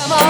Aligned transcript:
come 0.00 0.12
on. 0.12 0.29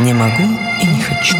Не 0.00 0.14
могу 0.14 0.58
и 0.80 0.86
не 0.86 1.02
хочу. 1.02 1.36